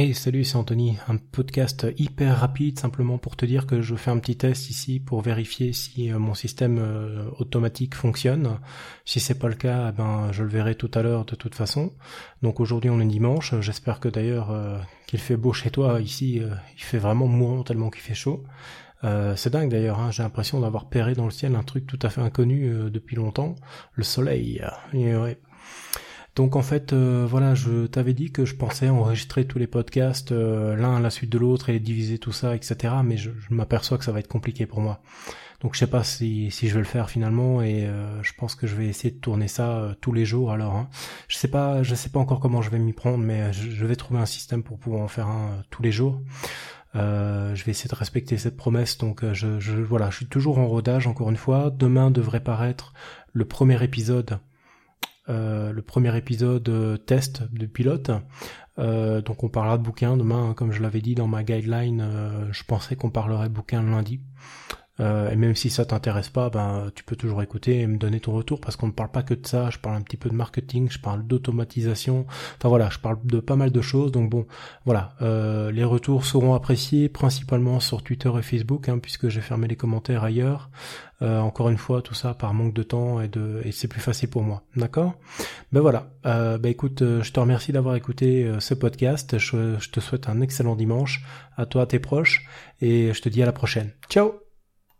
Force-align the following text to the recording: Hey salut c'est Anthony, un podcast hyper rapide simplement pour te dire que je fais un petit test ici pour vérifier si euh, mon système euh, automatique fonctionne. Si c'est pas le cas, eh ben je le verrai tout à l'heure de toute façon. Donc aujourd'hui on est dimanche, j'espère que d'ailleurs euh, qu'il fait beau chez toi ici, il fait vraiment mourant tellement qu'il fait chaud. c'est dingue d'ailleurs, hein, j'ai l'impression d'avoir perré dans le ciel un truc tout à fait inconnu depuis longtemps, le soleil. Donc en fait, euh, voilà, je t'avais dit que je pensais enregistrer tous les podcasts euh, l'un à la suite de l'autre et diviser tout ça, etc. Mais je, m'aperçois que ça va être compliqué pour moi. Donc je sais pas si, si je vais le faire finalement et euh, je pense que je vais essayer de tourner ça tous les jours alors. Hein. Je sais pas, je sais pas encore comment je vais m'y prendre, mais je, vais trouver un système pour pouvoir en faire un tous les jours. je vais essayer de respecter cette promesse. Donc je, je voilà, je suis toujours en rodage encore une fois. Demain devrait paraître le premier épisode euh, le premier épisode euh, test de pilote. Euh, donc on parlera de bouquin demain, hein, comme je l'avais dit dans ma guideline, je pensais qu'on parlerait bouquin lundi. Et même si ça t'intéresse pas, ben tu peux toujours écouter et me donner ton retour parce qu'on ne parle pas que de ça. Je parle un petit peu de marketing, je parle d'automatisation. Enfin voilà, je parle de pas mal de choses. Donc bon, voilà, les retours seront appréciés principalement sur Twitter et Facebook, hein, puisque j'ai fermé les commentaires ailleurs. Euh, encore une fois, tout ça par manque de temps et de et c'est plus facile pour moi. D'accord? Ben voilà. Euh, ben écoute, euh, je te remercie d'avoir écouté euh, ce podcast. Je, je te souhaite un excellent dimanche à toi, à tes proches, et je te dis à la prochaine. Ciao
Hey 0.00 0.14
salut 0.14 0.44
c'est 0.44 0.56
Anthony, 0.56 0.96
un 1.08 1.18
podcast 1.18 1.86
hyper 1.98 2.38
rapide 2.40 2.78
simplement 2.78 3.18
pour 3.18 3.36
te 3.36 3.44
dire 3.44 3.66
que 3.66 3.82
je 3.82 3.94
fais 3.96 4.10
un 4.10 4.16
petit 4.16 4.34
test 4.34 4.70
ici 4.70 4.98
pour 4.98 5.20
vérifier 5.20 5.74
si 5.74 6.10
euh, 6.10 6.18
mon 6.18 6.32
système 6.32 6.78
euh, 6.78 7.28
automatique 7.38 7.94
fonctionne. 7.94 8.60
Si 9.04 9.20
c'est 9.20 9.38
pas 9.38 9.48
le 9.48 9.56
cas, 9.56 9.90
eh 9.90 9.92
ben 9.92 10.32
je 10.32 10.42
le 10.42 10.48
verrai 10.48 10.74
tout 10.74 10.90
à 10.94 11.02
l'heure 11.02 11.26
de 11.26 11.34
toute 11.34 11.54
façon. 11.54 11.92
Donc 12.40 12.60
aujourd'hui 12.60 12.88
on 12.88 12.98
est 12.98 13.04
dimanche, 13.04 13.54
j'espère 13.60 14.00
que 14.00 14.08
d'ailleurs 14.08 14.50
euh, 14.50 14.78
qu'il 15.06 15.18
fait 15.18 15.36
beau 15.36 15.52
chez 15.52 15.70
toi 15.70 16.00
ici, 16.00 16.40
il 16.76 16.82
fait 16.82 16.96
vraiment 16.96 17.26
mourant 17.26 17.62
tellement 17.62 17.90
qu'il 17.90 18.00
fait 18.00 18.14
chaud. 18.14 18.42
c'est 19.02 19.50
dingue 19.50 19.68
d'ailleurs, 19.70 20.00
hein, 20.00 20.10
j'ai 20.12 20.22
l'impression 20.22 20.60
d'avoir 20.60 20.88
perré 20.88 21.12
dans 21.12 21.26
le 21.26 21.30
ciel 21.30 21.54
un 21.54 21.62
truc 21.62 21.86
tout 21.86 21.98
à 22.00 22.08
fait 22.08 22.22
inconnu 22.22 22.72
depuis 22.90 23.16
longtemps, 23.16 23.54
le 23.92 24.04
soleil. 24.04 24.62
Donc 26.36 26.54
en 26.54 26.62
fait, 26.62 26.92
euh, 26.92 27.26
voilà, 27.28 27.54
je 27.54 27.86
t'avais 27.86 28.14
dit 28.14 28.30
que 28.30 28.44
je 28.44 28.54
pensais 28.54 28.88
enregistrer 28.88 29.46
tous 29.46 29.58
les 29.58 29.66
podcasts 29.66 30.32
euh, 30.32 30.76
l'un 30.76 30.96
à 30.96 31.00
la 31.00 31.10
suite 31.10 31.30
de 31.30 31.38
l'autre 31.38 31.70
et 31.70 31.80
diviser 31.80 32.18
tout 32.18 32.32
ça, 32.32 32.54
etc. 32.54 32.94
Mais 33.04 33.16
je, 33.16 33.30
m'aperçois 33.50 33.98
que 33.98 34.04
ça 34.04 34.12
va 34.12 34.20
être 34.20 34.28
compliqué 34.28 34.66
pour 34.66 34.80
moi. 34.80 35.02
Donc 35.60 35.74
je 35.74 35.80
sais 35.80 35.88
pas 35.88 36.04
si, 36.04 36.50
si 36.50 36.68
je 36.68 36.74
vais 36.74 36.80
le 36.80 36.86
faire 36.86 37.10
finalement 37.10 37.60
et 37.60 37.84
euh, 37.84 38.22
je 38.22 38.32
pense 38.38 38.54
que 38.54 38.66
je 38.66 38.74
vais 38.74 38.86
essayer 38.86 39.10
de 39.10 39.18
tourner 39.18 39.48
ça 39.48 39.94
tous 40.00 40.12
les 40.12 40.24
jours 40.24 40.52
alors. 40.52 40.74
Hein. 40.76 40.88
Je 41.28 41.36
sais 41.36 41.48
pas, 41.48 41.82
je 41.82 41.94
sais 41.94 42.08
pas 42.08 42.20
encore 42.20 42.40
comment 42.40 42.62
je 42.62 42.70
vais 42.70 42.78
m'y 42.78 42.92
prendre, 42.92 43.18
mais 43.18 43.52
je, 43.52 43.84
vais 43.84 43.96
trouver 43.96 44.20
un 44.20 44.26
système 44.26 44.62
pour 44.62 44.78
pouvoir 44.78 45.02
en 45.02 45.08
faire 45.08 45.26
un 45.26 45.62
tous 45.70 45.82
les 45.82 45.92
jours. 45.92 46.22
je 46.94 47.64
vais 47.64 47.72
essayer 47.72 47.90
de 47.90 47.94
respecter 47.94 48.38
cette 48.38 48.56
promesse. 48.56 48.96
Donc 48.98 49.24
je, 49.32 49.58
je 49.58 49.72
voilà, 49.76 50.10
je 50.10 50.16
suis 50.16 50.26
toujours 50.26 50.58
en 50.58 50.66
rodage 50.66 51.06
encore 51.08 51.28
une 51.28 51.36
fois. 51.36 51.70
Demain 51.70 52.10
devrait 52.10 52.40
paraître 52.42 52.94
le 53.32 53.44
premier 53.44 53.82
épisode 53.84 54.38
euh, 55.30 55.72
le 55.72 55.82
premier 55.82 56.16
épisode 56.16 56.68
euh, 56.68 56.96
test 56.96 57.42
de 57.52 57.66
pilote. 57.66 58.10
Euh, 58.78 59.20
donc 59.20 59.44
on 59.44 59.48
parlera 59.48 59.78
de 59.78 59.82
bouquin 59.82 60.16
demain, 60.16 60.50
hein, 60.50 60.54
comme 60.54 60.72
je 60.72 60.82
l'avais 60.82 61.00
dit 61.00 61.14
dans 61.14 61.28
ma 61.28 61.44
guideline, 61.44 62.48
je 62.50 62.64
pensais 62.64 62.96
qu'on 62.96 63.10
parlerait 63.10 63.48
bouquin 63.48 63.82
lundi. 63.82 64.20
Et 65.00 65.36
même 65.36 65.54
si 65.54 65.70
ça 65.70 65.84
t'intéresse 65.84 66.28
pas, 66.28 66.50
ben 66.50 66.90
tu 66.94 67.04
peux 67.04 67.16
toujours 67.16 67.42
écouter 67.42 67.80
et 67.80 67.86
me 67.86 67.96
donner 67.96 68.20
ton 68.20 68.32
retour 68.32 68.60
parce 68.60 68.76
qu'on 68.76 68.88
ne 68.88 68.92
parle 68.92 69.10
pas 69.10 69.22
que 69.22 69.34
de 69.34 69.46
ça. 69.46 69.70
Je 69.70 69.78
parle 69.78 69.96
un 69.96 70.02
petit 70.02 70.16
peu 70.16 70.28
de 70.28 70.34
marketing, 70.34 70.88
je 70.90 70.98
parle 70.98 71.26
d'automatisation. 71.26 72.26
Enfin 72.58 72.68
voilà, 72.68 72.90
je 72.90 72.98
parle 72.98 73.18
de 73.24 73.40
pas 73.40 73.56
mal 73.56 73.70
de 73.70 73.80
choses. 73.80 74.12
Donc 74.12 74.28
bon, 74.30 74.46
voilà, 74.84 75.14
les 75.72 75.84
retours 75.84 76.24
seront 76.24 76.54
appréciés 76.54 77.08
principalement 77.08 77.80
sur 77.80 78.02
Twitter 78.02 78.30
et 78.38 78.42
Facebook, 78.42 78.88
hein, 78.88 78.98
puisque 78.98 79.28
j'ai 79.28 79.40
fermé 79.40 79.68
les 79.68 79.76
commentaires 79.76 80.24
ailleurs. 80.24 80.70
Euh, 81.22 81.38
encore 81.38 81.68
une 81.68 81.76
fois, 81.76 82.00
tout 82.00 82.14
ça 82.14 82.32
par 82.32 82.54
manque 82.54 82.72
de 82.72 82.82
temps 82.82 83.20
et 83.20 83.28
de 83.28 83.60
et 83.64 83.72
c'est 83.72 83.88
plus 83.88 84.00
facile 84.00 84.30
pour 84.30 84.42
moi. 84.42 84.62
D'accord? 84.76 85.18
Ben 85.72 85.80
voilà. 85.80 86.10
Euh, 86.26 86.56
ben 86.58 86.70
écoute, 86.70 87.02
euh, 87.02 87.22
je 87.22 87.32
te 87.32 87.40
remercie 87.40 87.72
d'avoir 87.72 87.94
écouté 87.96 88.44
euh, 88.44 88.60
ce 88.60 88.74
podcast. 88.74 89.38
Je, 89.38 89.78
je 89.78 89.90
te 89.90 90.00
souhaite 90.00 90.28
un 90.28 90.40
excellent 90.40 90.76
dimanche 90.76 91.22
à 91.56 91.66
toi, 91.66 91.82
à 91.82 91.86
tes 91.86 91.98
proches, 91.98 92.46
et 92.80 93.12
je 93.12 93.20
te 93.20 93.28
dis 93.28 93.42
à 93.42 93.46
la 93.46 93.52
prochaine. 93.52 93.90
Ciao 94.08 94.49